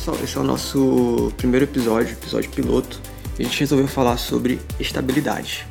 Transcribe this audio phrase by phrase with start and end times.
[0.00, 2.98] Pessoal, esse é o nosso primeiro episódio, episódio piloto.
[3.38, 5.66] E a gente resolveu falar sobre estabilidade.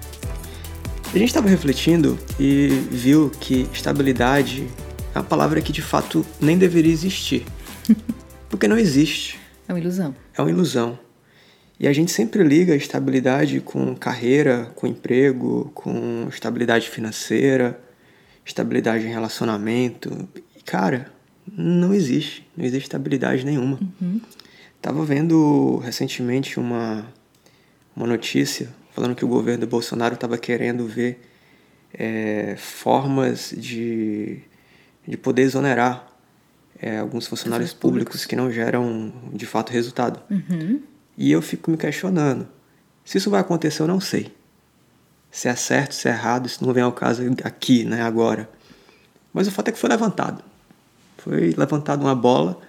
[1.07, 4.68] A gente estava refletindo e viu que estabilidade
[5.15, 7.43] é uma palavra que de fato nem deveria existir.
[8.47, 9.39] Porque não existe.
[9.68, 10.15] É uma ilusão.
[10.38, 11.00] É uma ilusão.
[11.80, 17.82] E a gente sempre liga a estabilidade com carreira, com emprego, com estabilidade financeira,
[18.46, 20.30] estabilidade em relacionamento.
[20.55, 21.11] E, cara,
[21.57, 22.47] não existe.
[22.55, 23.79] Não existe estabilidade nenhuma.
[24.01, 24.21] Uhum.
[24.82, 27.05] Tava vendo recentemente uma,
[27.96, 31.21] uma notícia falando que o governo do Bolsonaro estava querendo ver
[31.93, 34.41] é, formas de,
[35.08, 36.08] de poder exonerar
[36.80, 38.25] é, alguns funcionários públicos.
[38.25, 40.22] que não geram de fato resultado.
[40.30, 40.81] Uhum.
[41.17, 42.47] E eu fico me questionando.
[43.03, 44.33] Se isso vai acontecer, eu não sei.
[45.31, 48.50] Se é certo, se é errado, isso não vem ao caso aqui, né, agora.
[49.33, 50.44] Mas o fato é que foi levantado.
[51.19, 52.59] Foi levantada uma bola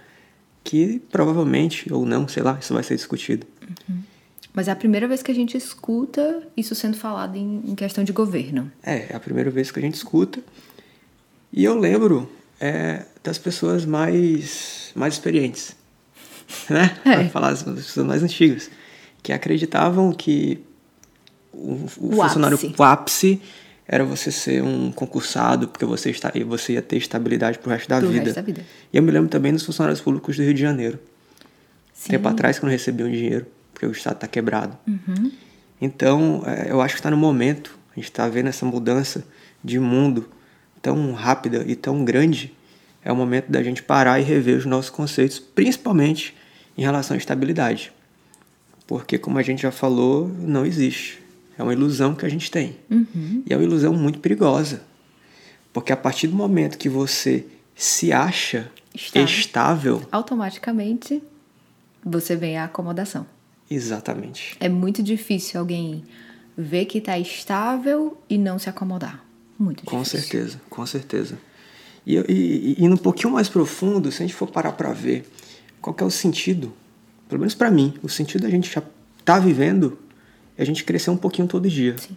[0.62, 3.46] que provavelmente, ou não, sei lá, isso vai ser discutido.
[3.88, 4.02] Uhum.
[4.52, 8.02] Mas é a primeira vez que a gente escuta isso sendo falado em, em, questão
[8.02, 8.70] de governo.
[8.82, 10.40] É, é a primeira vez que a gente escuta.
[11.52, 12.28] E eu lembro
[12.60, 15.76] é, das pessoas mais, mais experientes,
[16.68, 16.96] né?
[17.04, 17.14] É.
[17.14, 18.70] Para falar das pessoas mais antigas,
[19.22, 20.60] que acreditavam que
[21.52, 22.74] o, o, o funcionário ápice.
[22.76, 23.42] o ápice
[23.92, 27.98] era você ser um concursado, porque você, está, você ia ter estabilidade pro resto da
[27.98, 28.26] pro vida.
[28.26, 28.64] Resto da vida.
[28.92, 30.96] E eu me lembro também dos funcionários públicos do Rio de Janeiro.
[31.92, 32.10] Sim.
[32.10, 34.78] Tempo atrás que não recebiam dinheiro, porque o Estado está quebrado.
[34.86, 35.32] Uhum.
[35.80, 39.24] Então, é, eu acho que está no momento, a gente está vendo essa mudança
[39.62, 40.28] de mundo
[40.80, 42.54] tão rápida e tão grande,
[43.04, 46.36] é o momento da gente parar e rever os nossos conceitos, principalmente
[46.78, 47.90] em relação à estabilidade.
[48.86, 51.19] Porque, como a gente já falou, não existe.
[51.60, 52.78] É uma ilusão que a gente tem.
[52.90, 53.42] Uhum.
[53.46, 54.82] E é uma ilusão muito perigosa.
[55.74, 57.44] Porque a partir do momento que você
[57.76, 61.22] se acha estável, estável automaticamente
[62.02, 63.26] você vem à acomodação.
[63.70, 64.56] Exatamente.
[64.58, 66.02] É muito difícil alguém
[66.56, 69.22] ver que está estável e não se acomodar.
[69.58, 69.98] Muito difícil.
[69.98, 71.38] Com certeza, com certeza.
[72.06, 75.30] E, e, e indo um pouquinho mais profundo, se a gente for parar para ver
[75.78, 76.72] qual é o sentido,
[77.28, 78.82] pelo menos para mim, o sentido da gente já
[79.26, 79.98] tá vivendo
[80.60, 81.96] é a gente crescer um pouquinho todo dia.
[81.96, 82.14] Sim.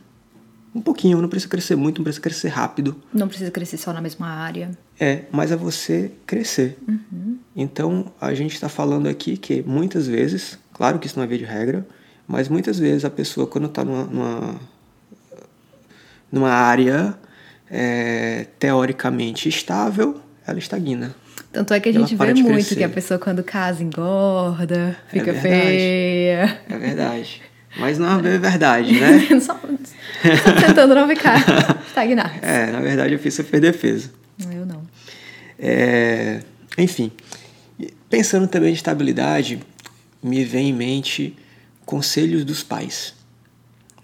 [0.76, 3.02] Um pouquinho, não precisa crescer muito, não precisa crescer rápido.
[3.14, 4.72] Não precisa crescer só na mesma área.
[5.00, 6.78] É, mas é você crescer.
[6.86, 7.38] Uhum.
[7.56, 11.38] Então, a gente está falando aqui que muitas vezes, claro que isso não é via
[11.38, 11.88] de regra,
[12.28, 14.56] mas muitas vezes a pessoa, quando está numa, numa,
[16.30, 17.18] numa área
[17.72, 21.16] é, teoricamente estável, ela estagna.
[21.50, 22.75] Tanto é que a gente vê muito crescer.
[22.75, 26.62] que a pessoa, quando casa, engorda, é fica é feia.
[26.68, 27.42] É verdade.
[27.78, 29.20] Mas não é verdade, né?
[29.42, 31.38] só, só tentando não ficar
[31.88, 32.34] estagnado.
[32.42, 34.12] É, na verdade eu fiz você perder peso.
[34.52, 34.84] Eu não.
[35.58, 36.42] É,
[36.78, 37.12] enfim,
[38.10, 39.60] pensando também em estabilidade,
[40.22, 41.36] me vem em mente
[41.86, 43.14] conselhos dos pais.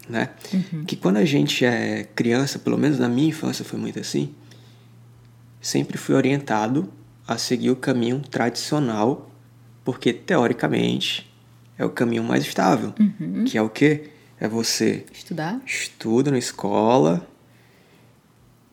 [0.08, 0.30] Né?
[0.52, 0.84] Uhum.
[0.84, 4.34] Que quando a gente é criança, pelo menos na minha infância foi muito assim,
[5.60, 6.92] sempre fui orientado
[7.26, 9.30] a seguir o caminho tradicional,
[9.84, 11.29] porque teoricamente
[11.80, 12.92] é o caminho mais estável.
[13.00, 13.44] Uhum.
[13.44, 14.10] Que é o quê?
[14.38, 17.26] É você estudar, estuda na escola,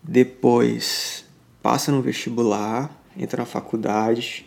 [0.04, 1.26] depois
[1.62, 4.46] passa no vestibular, entra na faculdade,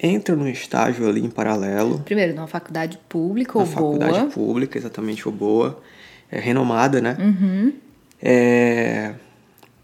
[0.00, 2.00] entra no estágio ali em paralelo.
[2.00, 3.74] Primeiro, numa faculdade pública ou boa.
[3.74, 5.82] faculdade pública, exatamente, ou boa.
[6.30, 7.16] É renomada, né?
[7.18, 7.74] Uhum.
[8.22, 9.14] É,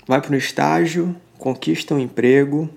[0.06, 2.70] vai para o estágio, conquista um emprego,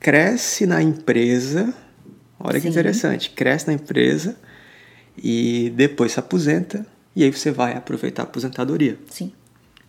[0.00, 1.74] cresce na empresa.
[2.40, 2.62] Olha Sim.
[2.62, 4.36] que interessante, cresce na empresa
[5.16, 8.98] e depois se aposenta e aí você vai aproveitar a aposentadoria.
[9.10, 9.32] Sim.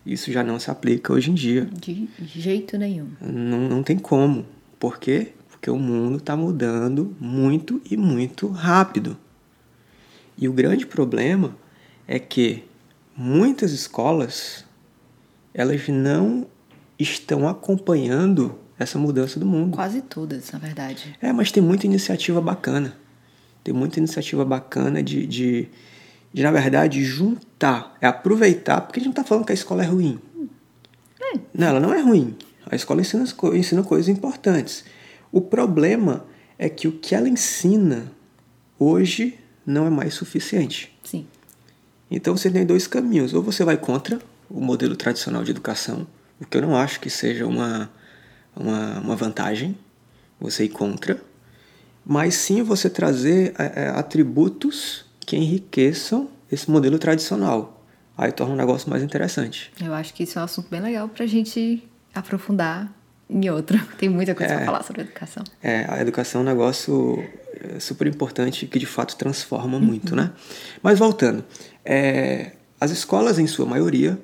[0.04, 1.64] Isso já não se aplica hoje em dia.
[1.64, 3.08] De jeito nenhum.
[3.20, 4.44] Não, não tem como.
[4.78, 5.32] Por quê?
[5.48, 9.16] Porque o mundo está mudando muito e muito rápido.
[10.36, 11.56] E o grande problema
[12.06, 12.64] é que
[13.16, 14.64] muitas escolas
[15.54, 16.46] elas não
[16.98, 19.74] estão acompanhando essa mudança do mundo.
[19.74, 21.16] Quase todas, na verdade.
[21.22, 22.94] É, mas tem muita iniciativa bacana.
[23.64, 25.68] Tem muita iniciativa bacana de, de,
[26.32, 29.82] de na verdade, juntar, é aproveitar, porque a gente não está falando que a escola
[29.82, 30.20] é ruim.
[31.18, 31.38] É.
[31.54, 32.36] Não, ela não é ruim.
[32.70, 33.24] A escola ensina,
[33.54, 34.84] ensina coisas importantes.
[35.32, 36.26] O problema
[36.58, 38.12] é que o que ela ensina
[38.78, 40.94] hoje não é mais suficiente.
[41.02, 41.26] Sim.
[42.10, 43.32] Então você tem dois caminhos.
[43.32, 44.20] Ou você vai contra
[44.50, 46.06] o modelo tradicional de educação,
[46.40, 47.90] o que eu não acho que seja uma,
[48.54, 49.76] uma, uma vantagem,
[50.38, 51.20] você ir contra
[52.04, 57.82] mas sim você trazer é, é, atributos que enriqueçam esse modelo tradicional.
[58.16, 59.72] Aí torna um negócio mais interessante.
[59.82, 61.82] Eu acho que isso é um assunto bem legal para a gente
[62.14, 62.92] aprofundar
[63.28, 63.80] em outro.
[63.98, 65.42] Tem muita coisa é, para falar sobre educação.
[65.62, 67.24] É, a educação é um negócio
[67.60, 70.32] é super importante que de fato transforma muito, né?
[70.82, 71.44] Mas voltando,
[71.84, 74.18] é, as escolas em sua maioria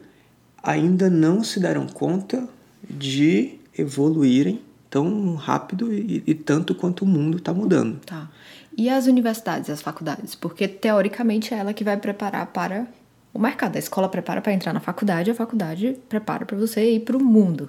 [0.63, 2.47] ainda não se deram conta
[2.89, 8.01] de evoluírem tão rápido e, e tanto quanto o mundo está mudando.
[8.01, 8.29] Tá.
[8.77, 10.35] E as universidades, as faculdades?
[10.35, 12.87] Porque teoricamente é ela que vai preparar para
[13.33, 13.77] o mercado.
[13.77, 17.23] A escola prepara para entrar na faculdade, a faculdade prepara para você ir para o
[17.23, 17.69] mundo.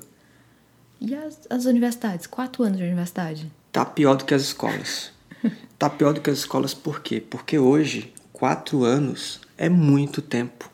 [1.00, 2.28] E as, as universidades?
[2.28, 3.52] Quatro anos de universidade?
[3.72, 5.12] Tá pior do que as escolas.
[5.78, 7.22] tá pior do que as escolas por quê?
[7.22, 10.70] Porque hoje, quatro anos é muito tempo.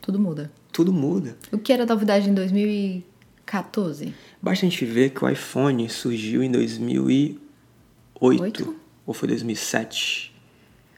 [0.00, 0.50] Tudo muda.
[0.72, 1.36] Tudo muda.
[1.50, 2.32] O que era novidade em
[3.48, 4.14] 2014?
[4.40, 7.40] Basta a gente ver que o iPhone surgiu em 2008.
[8.20, 8.76] Oito?
[9.06, 10.34] Ou foi 2007?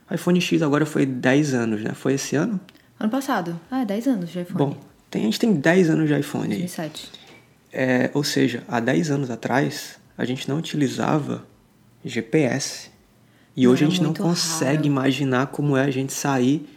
[0.09, 1.93] O iPhone X agora foi 10 anos, né?
[1.93, 2.59] Foi esse ano?
[2.99, 3.59] Ano passado.
[3.69, 4.57] Ah, 10 anos de iPhone.
[4.57, 4.77] Bom,
[5.09, 7.09] tem, a gente tem 10 anos de iPhone 2007.
[7.13, 7.21] aí.
[7.73, 11.45] É, ou seja, há 10 anos atrás, a gente não utilizava
[12.03, 12.89] GPS.
[13.55, 14.87] E Não hoje a era gente não consegue raro.
[14.87, 16.67] imaginar como é a gente sair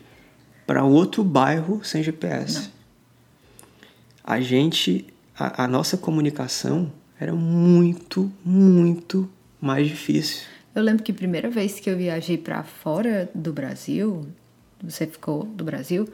[0.67, 2.70] para outro bairro sem GPS.
[4.23, 5.06] A gente,
[5.38, 9.28] a, a nossa comunicação era muito, muito
[9.60, 10.42] mais difícil.
[10.75, 14.26] Eu lembro que a primeira vez que eu viajei para fora do Brasil,
[14.82, 16.08] você ficou do Brasil,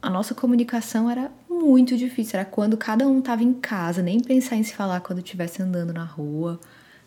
[0.00, 2.38] a nossa comunicação era muito difícil.
[2.38, 5.92] Era quando cada um tava em casa, nem pensar em se falar quando estivesse andando
[5.92, 6.60] na rua.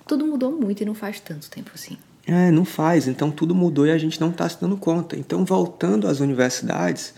[0.07, 1.97] Tudo mudou muito e não faz tanto tempo assim.
[2.25, 3.07] É, não faz.
[3.07, 5.15] Então tudo mudou e a gente não está se dando conta.
[5.15, 7.13] Então, voltando às universidades,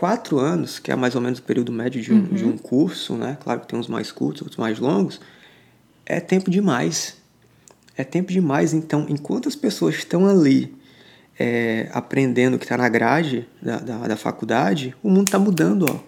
[0.00, 3.16] quatro anos, que é mais ou menos o período médio de um, de um curso,
[3.16, 3.36] né?
[3.38, 5.20] Claro que tem uns mais curtos, outros mais longos,
[6.06, 7.18] é tempo demais.
[7.94, 8.72] É tempo demais.
[8.72, 10.74] Então, enquanto as pessoas estão ali
[11.38, 15.84] é, aprendendo o que está na grade da, da, da faculdade, o mundo está mudando,
[15.84, 16.00] ó.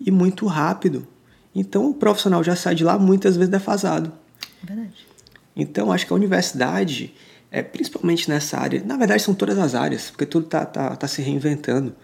[0.00, 1.06] E muito rápido.
[1.54, 4.12] Então, o profissional já sai de lá muitas vezes defasado.
[4.60, 5.06] Verdade.
[5.54, 7.14] Então, acho que a universidade,
[7.48, 11.06] é, principalmente nessa área, na verdade são todas as áreas, porque tudo está tá, tá
[11.06, 11.94] se reinventando.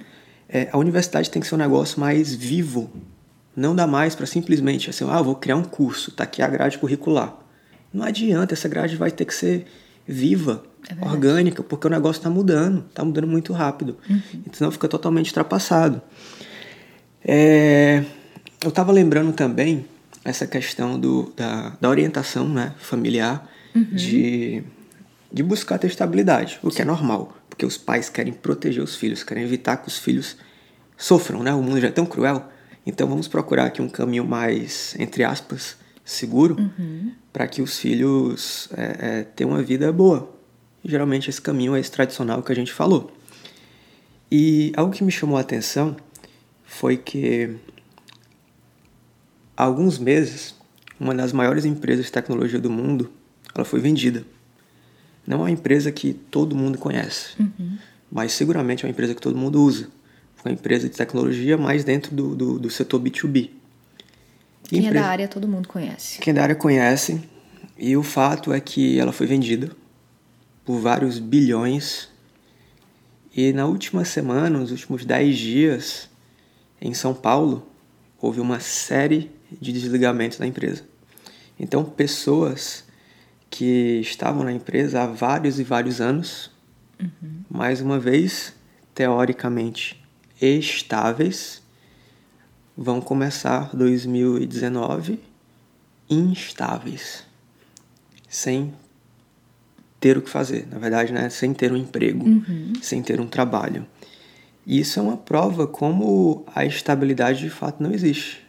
[0.52, 2.90] É, a universidade tem que ser um negócio mais vivo.
[3.54, 6.78] Não dá mais para simplesmente assim, ah, vou criar um curso, tá aqui a grade
[6.78, 7.36] curricular.
[7.92, 9.66] Não adianta, essa grade vai ter que ser
[10.06, 13.96] viva, É orgânica, porque o negócio está mudando, está mudando muito rápido.
[14.34, 16.02] Então senão fica totalmente ultrapassado.
[17.24, 18.04] É,
[18.62, 19.84] eu estava lembrando também
[20.24, 24.64] essa questão do, da, da orientação né, familiar, de,
[25.32, 29.22] de buscar ter estabilidade, o que é normal, porque os pais querem proteger os filhos,
[29.22, 30.36] querem evitar que os filhos
[30.96, 31.52] sofram, né?
[31.54, 32.48] O mundo já é tão cruel,
[32.84, 36.56] então vamos procurar aqui um caminho mais, entre aspas, seguro,
[37.32, 40.34] para que os filhos é, é, tenham uma vida boa.
[40.84, 43.12] Geralmente esse caminho é esse tradicional que a gente falou.
[44.30, 45.96] E algo que me chamou a atenção
[46.64, 47.56] foi que
[49.56, 50.54] há alguns meses,
[50.98, 53.10] uma das maiores empresas de tecnologia do mundo,
[53.54, 54.24] ela foi vendida.
[55.30, 57.36] Não é uma empresa que todo mundo conhece,
[58.10, 59.88] mas seguramente é uma empresa que todo mundo usa.
[60.34, 63.36] Foi uma empresa de tecnologia mais dentro do, do, do setor B2B.
[63.36, 63.50] E
[64.70, 66.18] Quem é empresa- da área, todo mundo conhece.
[66.18, 67.22] quem é da área conhece,
[67.78, 69.70] e o fato é que ela foi vendida
[70.64, 72.08] por vários bilhões.
[73.36, 76.10] E na última semana, nos últimos 10 dias,
[76.80, 77.68] em São Paulo,
[78.20, 79.30] houve uma série
[79.60, 80.82] de desligamentos da empresa.
[81.58, 82.84] Então, pessoas
[83.50, 86.50] que estavam na empresa há vários e vários anos,
[87.50, 88.54] mais uma vez,
[88.94, 90.00] teoricamente
[90.40, 91.60] estáveis,
[92.76, 95.20] vão começar 2019
[96.08, 97.24] instáveis,
[98.28, 98.72] sem
[99.98, 101.28] ter o que fazer, na verdade, né?
[101.28, 102.24] sem ter um emprego,
[102.80, 103.86] sem ter um trabalho.
[104.66, 108.42] E isso é uma prova como a estabilidade de fato não existe.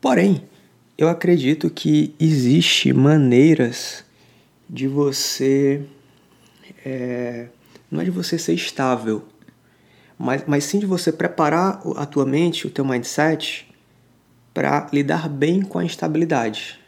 [0.00, 0.42] Porém,
[0.96, 4.04] eu acredito que existe maneiras
[4.68, 5.82] de você
[6.84, 7.46] é,
[7.90, 9.24] não é de você ser estável,
[10.18, 13.66] mas, mas sim de você preparar o- a tua mente, o teu mindset,
[14.52, 16.78] para lidar bem com a instabilidade.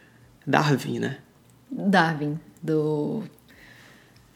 [0.45, 1.17] Darwin, né?
[1.71, 3.23] Darwin, do.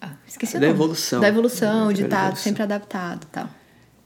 [0.02, 0.78] Ah, esqueci o Da nome.
[0.78, 1.20] evolução.
[1.22, 2.44] Da evolução, de estar evolução.
[2.44, 3.50] sempre adaptado e tal.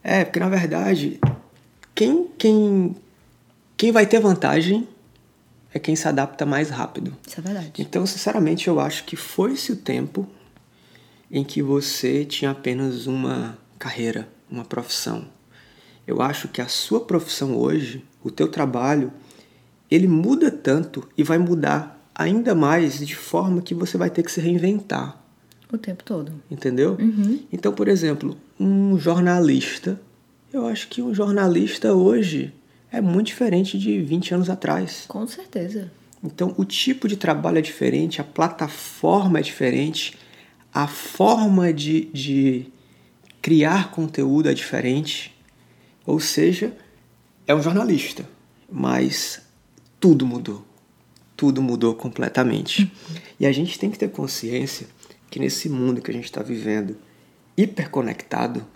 [0.02, 1.20] É, porque na verdade,
[1.94, 2.96] quem, quem,
[3.76, 4.88] quem vai ter vantagem
[5.72, 7.16] é quem se adapta mais rápido.
[7.26, 7.72] Isso é verdade.
[7.78, 10.26] Então, sinceramente, eu acho que foi-se o tempo
[11.30, 15.26] em que você tinha apenas uma carreira, uma profissão.
[16.06, 19.12] Eu acho que a sua profissão hoje, o teu trabalho,
[19.90, 24.30] ele muda tanto e vai mudar ainda mais de forma que você vai ter que
[24.32, 25.22] se reinventar,
[25.72, 26.32] O tempo todo.
[26.50, 26.98] entendeu?
[27.52, 30.00] Então, por exemplo, um jornalista,
[30.52, 32.52] eu acho que um jornalista hoje
[32.92, 35.04] é muito diferente de 20 anos atrás.
[35.06, 35.90] Com certeza.
[36.22, 40.18] Então, o tipo de trabalho é diferente, a plataforma é diferente,
[40.72, 42.66] a forma de, de
[43.40, 45.34] criar conteúdo é diferente.
[46.04, 46.76] Ou seja,
[47.46, 48.28] é um jornalista,
[48.70, 49.42] mas
[49.98, 50.64] tudo mudou.
[51.36, 52.82] Tudo mudou completamente.
[52.82, 53.16] Uhum.
[53.40, 54.86] E a gente tem que ter consciência
[55.30, 56.96] que nesse mundo que a gente está vivendo,
[57.56, 58.66] hiperconectado,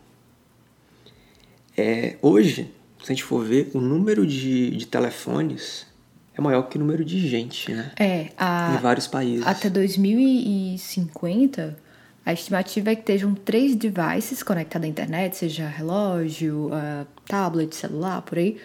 [1.76, 2.72] é, hoje,
[3.04, 5.86] se a gente for ver, o número de, de telefones
[6.34, 7.92] é maior que o número de gente, né?
[8.00, 9.46] É, a, em vários países.
[9.46, 11.76] Até 2050,
[12.24, 18.22] a estimativa é que estejam três devices conectados à internet, seja relógio, uh, tablet, celular,
[18.22, 18.58] por aí,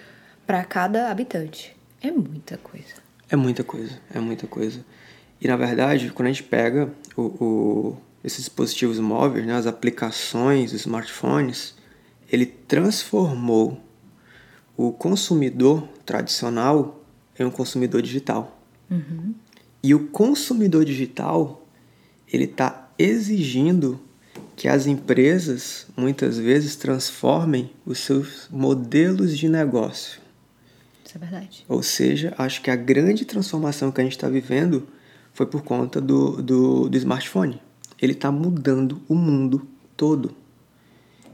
[0.48, 1.76] para cada habitante.
[2.02, 2.96] É muita coisa.
[3.30, 4.86] É muita coisa, é muita coisa.
[5.42, 10.72] E na verdade, quando a gente pega o, o, esses dispositivos móveis, né, as aplicações,
[10.72, 11.76] os smartphones,
[12.32, 13.84] ele transformou
[14.80, 17.04] o consumidor tradicional
[17.38, 18.58] em um consumidor digital.
[18.90, 19.36] Uhum.
[19.84, 21.68] E o consumidor digital
[22.32, 24.00] ele está exigindo
[24.56, 30.22] que as empresas muitas vezes transformem os seus modelos de negócio.
[31.04, 31.66] Isso é verdade.
[31.68, 34.88] Ou seja, acho que a grande transformação que a gente está vivendo
[35.34, 37.62] foi por conta do, do, do smartphone.
[38.02, 39.68] Ele está mudando o mundo
[39.98, 40.34] todo.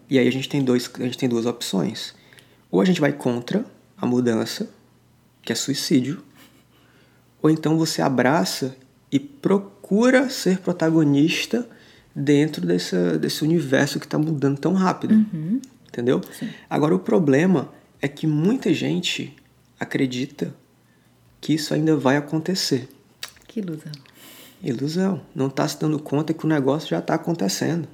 [0.10, 2.16] E aí a gente tem dois, a gente tem duas opções.
[2.76, 3.66] Ou a gente vai contra
[3.96, 4.70] a mudança,
[5.42, 6.22] que é suicídio,
[7.42, 8.76] ou então você abraça
[9.10, 11.66] e procura ser protagonista
[12.14, 15.14] dentro desse, desse universo que está mudando tão rápido.
[15.14, 15.62] Uhum.
[15.88, 16.20] Entendeu?
[16.38, 16.50] Sim.
[16.70, 19.34] Agora, o problema é que muita gente
[19.80, 20.54] acredita
[21.40, 22.90] que isso ainda vai acontecer.
[23.48, 23.94] Que ilusão.
[24.62, 25.22] Ilusão.
[25.34, 27.88] Não está se dando conta que o negócio já está acontecendo.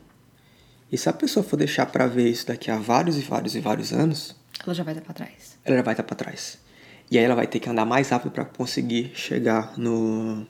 [0.92, 3.60] E se a pessoa for deixar para ver isso daqui a vários e vários e
[3.60, 5.58] vários anos, ela já vai estar para trás.
[5.63, 6.60] Ela já vai estar para trás.
[7.10, 10.48] E aí ela vai ter que andar mais rápido para conseguir chegar no,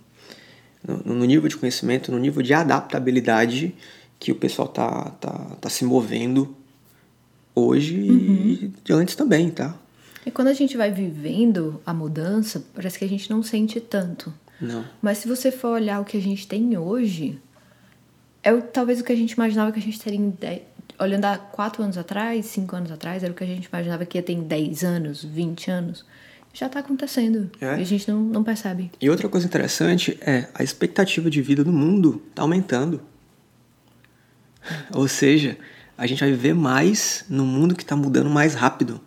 [0.87, 3.73] no, no, nível de conhecimento, no nível de adaptabilidade
[4.19, 6.55] que o pessoal tá, tá, tá se movendo
[7.55, 8.71] hoje uhum.
[8.87, 9.75] e antes também, tá?
[10.25, 14.31] E quando a gente vai vivendo a mudança, parece que a gente não sente tanto.
[14.59, 14.85] Não.
[15.01, 17.39] Mas se você for olhar o que a gente tem hoje,
[18.43, 20.29] é o, talvez o que a gente imaginava que a gente teria em
[20.99, 24.17] olhando há quatro anos atrás, cinco anos atrás, era o que a gente imaginava que
[24.17, 26.05] ia ter em 10 anos, 20 anos.
[26.53, 27.49] Já está acontecendo.
[27.61, 27.77] É.
[27.77, 28.91] E a gente não, não percebe.
[28.99, 33.01] E outra coisa interessante é a expectativa de vida do mundo está aumentando.
[34.93, 35.57] Ou seja,
[35.97, 38.99] a gente vai viver mais no mundo que está mudando mais rápido.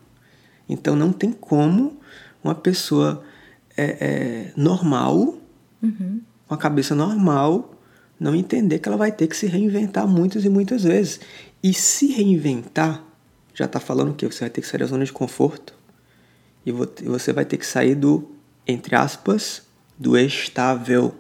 [0.68, 2.00] Então não tem como
[2.42, 3.22] uma pessoa
[3.76, 5.38] é, é, normal,
[5.82, 6.20] uhum.
[6.48, 7.74] uma cabeça normal,
[8.18, 11.20] não entender que ela vai ter que se reinventar muitas e muitas vezes.
[11.64, 13.02] E se reinventar,
[13.54, 15.72] já está falando que você vai ter que sair da zona de conforto
[16.66, 18.30] e você vai ter que sair do,
[18.66, 19.62] entre aspas,
[19.98, 21.14] do estável.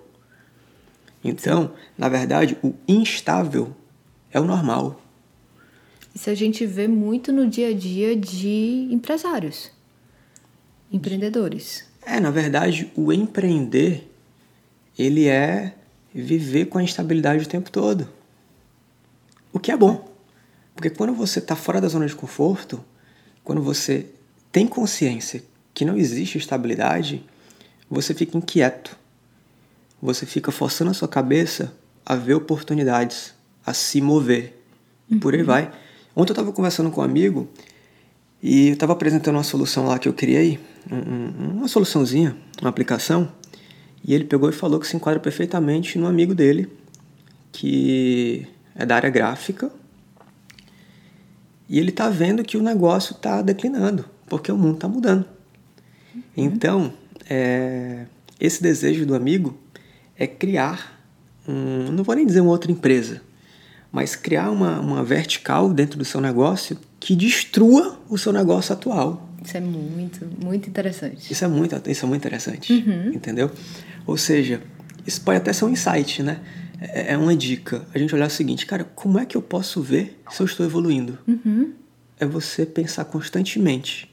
[1.24, 3.74] Então, na verdade, o instável
[4.30, 5.00] é o normal.
[6.14, 9.70] Isso a gente vê muito no dia a dia de empresários,
[10.92, 11.86] empreendedores.
[12.04, 14.12] É, na verdade, o empreender,
[14.98, 15.74] ele é
[16.12, 18.06] viver com a instabilidade o tempo todo.
[19.50, 20.12] O que é bom.
[20.74, 22.84] Porque quando você está fora da zona de conforto,
[23.42, 24.06] quando você
[24.50, 27.24] tem consciência que não existe estabilidade,
[27.88, 28.96] você fica inquieto.
[30.00, 31.72] Você fica forçando a sua cabeça
[32.04, 34.60] a ver oportunidades, a se mover.
[35.10, 35.18] Uhum.
[35.18, 35.46] Por aí uhum.
[35.46, 35.72] vai.
[36.14, 37.48] Ontem eu estava conversando com um amigo
[38.42, 43.32] e eu estava apresentando uma solução lá que eu criei, um, uma soluçãozinha, uma aplicação,
[44.06, 46.70] e ele pegou e falou que se enquadra perfeitamente no amigo dele,
[47.50, 49.72] que é da área gráfica,
[51.68, 55.24] e ele está vendo que o negócio está declinando, porque o mundo está mudando.
[56.14, 56.22] Uhum.
[56.36, 56.92] Então,
[57.28, 58.06] é,
[58.38, 59.58] esse desejo do amigo
[60.16, 61.00] é criar,
[61.48, 63.22] um, não vou nem dizer uma outra empresa,
[63.90, 69.28] mas criar uma, uma vertical dentro do seu negócio que destrua o seu negócio atual.
[69.42, 71.32] Isso é muito, muito interessante.
[71.32, 73.12] Isso é muito, isso é muito interessante, uhum.
[73.12, 73.50] entendeu?
[74.06, 74.60] Ou seja,
[75.06, 76.40] isso pode até ser um insight, né?
[76.80, 77.86] É, é uma dica.
[77.94, 80.64] A gente olhar o seguinte, cara, como é que eu posso ver se eu estou
[80.64, 81.18] evoluindo?
[81.26, 81.72] Uhum.
[82.18, 84.10] É você pensar constantemente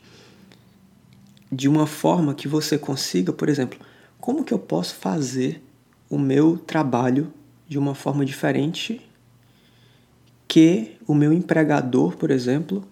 [1.51, 3.79] de uma forma que você consiga, por exemplo,
[4.19, 5.61] como que eu posso fazer
[6.09, 7.33] o meu trabalho
[7.67, 9.01] de uma forma diferente
[10.47, 12.83] que o meu empregador, por exemplo,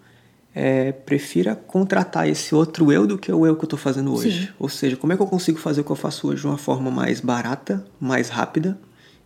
[0.53, 4.47] é, prefira contratar esse outro eu do que o eu que eu estou fazendo hoje.
[4.47, 4.53] Sim.
[4.57, 6.57] Ou seja, como é que eu consigo fazer o que eu faço hoje de uma
[6.57, 8.79] forma mais barata, mais rápida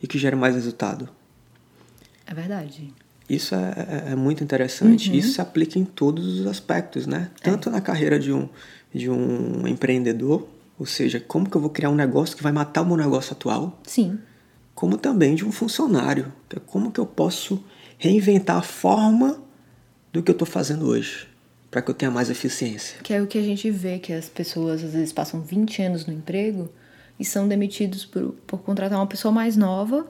[0.03, 1.09] e que gere mais resultado?
[2.27, 2.93] É verdade.
[3.29, 5.09] Isso é, é, é muito interessante.
[5.09, 5.15] Uhum.
[5.15, 7.31] Isso se aplica em todos os aspectos, né?
[7.39, 7.43] É.
[7.45, 8.49] Tanto na carreira de um,
[8.93, 10.45] de um empreendedor,
[10.77, 13.31] ou seja, como que eu vou criar um negócio que vai matar o meu negócio
[13.31, 13.79] atual?
[13.85, 14.19] Sim.
[14.75, 16.33] como também de um funcionário.
[16.53, 17.63] É como que eu posso
[17.97, 19.41] reinventar a forma
[20.11, 21.27] do que eu estou fazendo hoje,
[21.71, 22.99] para que eu tenha mais eficiência.
[23.01, 26.05] Que é o que a gente vê, que as pessoas às vezes passam 20 anos
[26.05, 26.69] no emprego
[27.19, 30.05] e são demitidos por, por contratar uma pessoa mais nova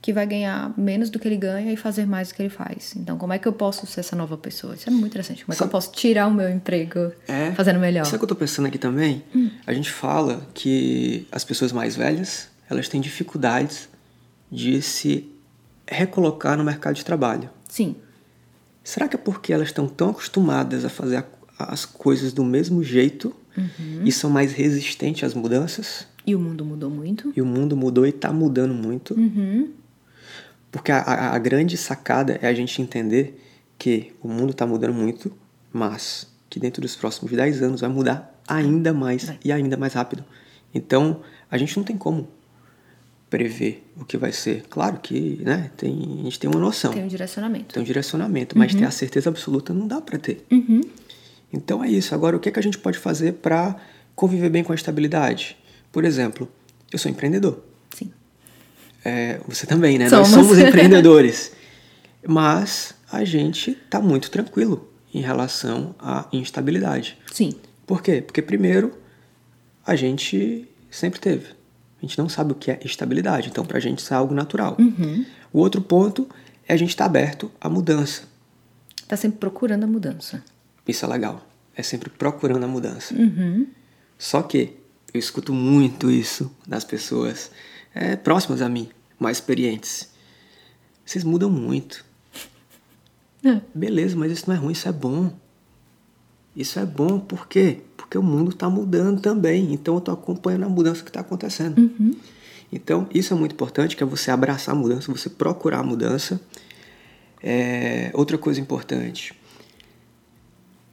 [0.00, 2.94] que vai ganhar menos do que ele ganha e fazer mais do que ele faz.
[2.96, 4.74] Então, como é que eu posso ser essa nova pessoa?
[4.74, 5.44] Isso é muito interessante.
[5.44, 8.04] Como é Sabe, que eu posso tirar o meu emprego é, fazendo melhor?
[8.04, 9.24] Sabe o que eu tô pensando aqui também?
[9.34, 9.50] Hum.
[9.66, 13.88] A gente fala que as pessoas mais velhas, elas têm dificuldades
[14.50, 15.28] de se
[15.86, 17.50] recolocar no mercado de trabalho.
[17.68, 17.96] Sim.
[18.84, 21.24] Será que é porque elas estão tão acostumadas a fazer
[21.58, 24.02] as coisas do mesmo jeito uhum.
[24.04, 26.06] e são mais resistentes às mudanças?
[26.28, 27.32] E o mundo mudou muito.
[27.34, 29.14] E o mundo mudou e está mudando muito.
[29.14, 29.70] Uhum.
[30.70, 33.42] Porque a, a, a, grande sacada é a gente entender
[33.78, 35.32] que o mundo está mudando muito,
[35.72, 39.38] mas que dentro dos próximos 10 anos vai mudar ainda mais vai.
[39.44, 40.24] e ainda mais rápido.
[40.74, 41.20] Então,
[41.50, 42.28] a gente não tem como
[43.30, 44.64] prever o que vai ser.
[44.68, 46.92] Claro que né, tem, a gente tem uma noção.
[46.92, 47.74] Tem um direcionamento.
[47.74, 48.80] Tem um direcionamento, mas uhum.
[48.80, 50.44] ter a certeza absoluta não dá para ter.
[50.50, 50.80] Uhum.
[51.52, 52.14] Então é isso.
[52.14, 53.76] Agora, o que, é que a gente pode fazer para
[54.14, 55.56] conviver bem com a estabilidade?
[55.92, 56.50] Por exemplo,
[56.92, 57.62] eu sou empreendedor.
[57.94, 58.12] Sim.
[59.04, 60.08] É, você também, né?
[60.08, 60.30] Somos.
[60.30, 61.52] Nós somos empreendedores.
[62.26, 67.18] Mas a gente está muito tranquilo em relação à instabilidade.
[67.32, 67.54] Sim.
[67.86, 68.20] Por quê?
[68.20, 68.92] Porque, primeiro,
[69.86, 71.46] a gente sempre teve.
[72.00, 74.34] A gente não sabe o que é estabilidade, então para a gente isso é algo
[74.34, 74.76] natural.
[74.78, 75.24] Uhum.
[75.52, 76.28] O outro ponto
[76.66, 78.22] é a gente estar tá aberto à mudança.
[79.02, 80.44] Está sempre procurando a mudança.
[80.86, 81.44] Isso é legal.
[81.74, 83.14] É sempre procurando a mudança.
[83.14, 83.66] Uhum.
[84.18, 84.76] Só que
[85.12, 87.50] eu escuto muito isso das pessoas
[87.94, 88.88] é, próximas a mim,
[89.18, 90.08] mais experientes.
[91.04, 92.04] Vocês mudam muito.
[93.42, 93.60] É.
[93.74, 95.32] Beleza, mas isso não é ruim, isso é bom.
[96.54, 97.80] Isso é bom por quê?
[97.96, 99.72] Porque o mundo está mudando também.
[99.72, 101.78] Então eu estou acompanhando a mudança que está acontecendo.
[101.78, 102.16] Uhum.
[102.70, 106.40] Então isso é muito importante, que é você abraçar a mudança, você procurar a mudança.
[107.42, 109.32] É, outra coisa importante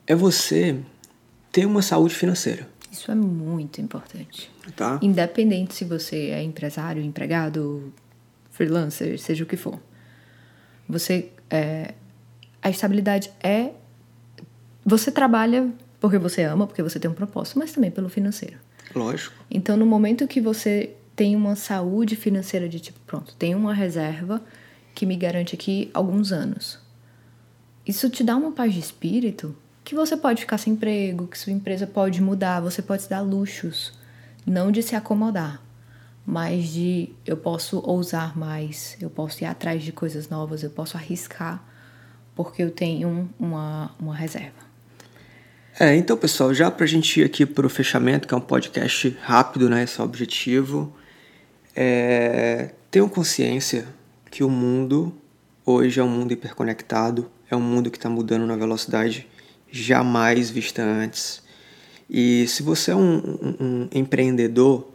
[0.08, 0.80] é você
[1.52, 2.70] ter uma saúde financeira.
[2.92, 4.52] Isso é muito importante.
[4.76, 5.00] Tá.
[5.02, 7.94] Independente se você é empresário, empregado,
[8.52, 9.80] freelancer, seja o que for.
[10.88, 11.32] Você.
[11.50, 11.94] É,
[12.62, 13.72] a estabilidade é.
[14.86, 18.58] Você trabalha porque você ama, porque você tem um propósito, mas também pelo financeiro.
[18.96, 19.36] Lógico.
[19.50, 24.42] Então, no momento que você tem uma saúde financeira de tipo, pronto, tem uma reserva
[24.94, 26.80] que me garante aqui alguns anos.
[27.86, 31.54] Isso te dá uma paz de espírito que você pode ficar sem emprego, que sua
[31.54, 33.94] empresa pode mudar, você pode se dar luxos,
[34.44, 35.62] não de se acomodar,
[36.26, 40.98] mas de eu posso ousar mais, eu posso ir atrás de coisas novas, eu posso
[40.98, 41.64] arriscar,
[42.36, 44.66] porque eu tenho uma, uma reserva.
[45.80, 48.42] É, então pessoal, já para a gente ir aqui para o fechamento, que é um
[48.42, 49.84] podcast rápido, né?
[49.84, 50.92] Esse é o objetivo.
[51.76, 53.86] É, tenham consciência
[54.32, 55.14] que o mundo
[55.64, 59.28] hoje é um mundo hiperconectado, é um mundo que está mudando na velocidade
[59.72, 61.42] jamais vista antes.
[62.10, 64.92] E se você é um, um, um, empreendedor,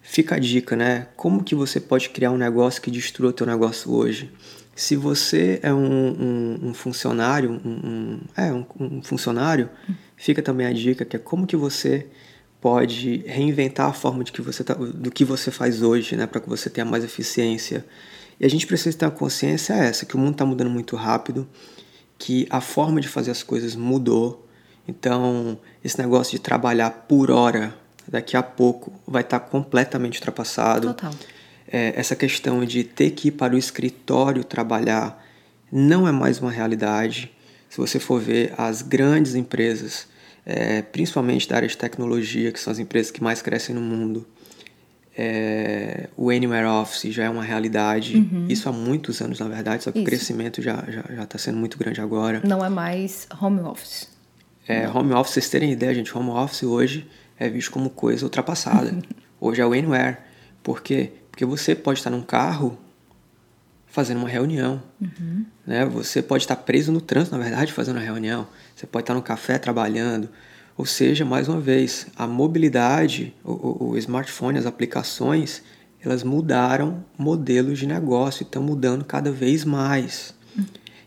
[0.00, 1.08] fica a dica, né?
[1.16, 4.30] Como que você pode criar um negócio que destrua teu negócio hoje?
[4.74, 7.60] Se você é um, um funcionário,
[8.36, 9.68] é, um, funcionário,
[10.16, 12.06] fica também a dica que é como que você
[12.60, 16.40] pode reinventar a forma de que você tá, do que você faz hoje, né, para
[16.40, 17.84] que você tenha mais eficiência.
[18.40, 21.46] E a gente precisa ter a consciência essa, que o mundo está mudando muito rápido
[22.22, 24.46] que a forma de fazer as coisas mudou.
[24.86, 27.74] Então, esse negócio de trabalhar por hora,
[28.06, 30.94] daqui a pouco, vai estar completamente ultrapassado.
[30.94, 31.12] Total.
[31.66, 35.20] É, essa questão de ter que ir para o escritório trabalhar
[35.70, 37.32] não é mais uma realidade.
[37.68, 40.06] Se você for ver as grandes empresas,
[40.46, 44.24] é, principalmente da área de tecnologia, que são as empresas que mais crescem no mundo,
[45.16, 48.16] é, o Anywhere Office já é uma realidade.
[48.16, 48.46] Uhum.
[48.48, 50.06] Isso há muitos anos, na verdade, só que Isso.
[50.06, 52.40] o crescimento já está já, já tá sendo muito grande agora.
[52.44, 54.08] Não é mais home office.
[54.66, 58.96] É, home office, vocês terem ideia, gente, home office hoje é visto como coisa ultrapassada.
[59.40, 60.18] hoje é o Anywhere.
[60.62, 61.12] Por quê?
[61.30, 62.78] Porque você pode estar num carro
[63.86, 64.82] fazendo uma reunião.
[65.00, 65.44] Uhum.
[65.66, 65.84] Né?
[65.86, 68.46] Você pode estar preso no trânsito, na verdade, fazendo uma reunião.
[68.74, 70.30] Você pode estar no café trabalhando.
[70.76, 75.62] Ou seja, mais uma vez, a mobilidade, o, o smartphone, as aplicações,
[76.04, 80.34] elas mudaram modelos de negócio e estão mudando cada vez mais.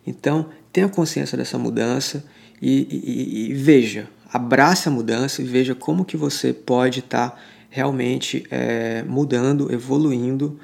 [0.06, 2.24] Então, tenha consciência dessa mudança
[2.62, 7.38] e, e, e, veja, abrace a mudança e veja como que você pode estar tá
[7.70, 10.60] realmente é, mudando, evoluindo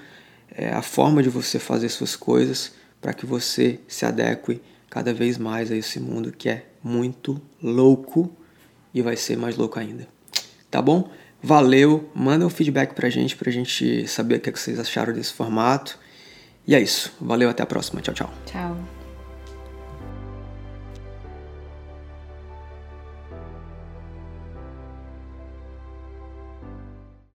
[0.56, 5.38] é, a forma de você fazer suas coisas para que você se adeque cada vez
[5.38, 8.32] mais a esse mundo que é muito louco
[8.94, 10.08] e vai ser mais louco ainda.
[10.70, 11.10] Tá bom?
[11.44, 15.14] Valeu, manda um feedback pra gente, pra gente saber o que, é que vocês acharam
[15.14, 15.98] desse formato.
[16.68, 17.12] E é isso.
[17.20, 18.02] Valeu, até a próxima.
[18.02, 18.34] Tchau, tchau.
[18.46, 19.01] Tchau.